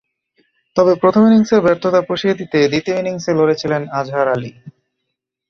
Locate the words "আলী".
4.27-4.51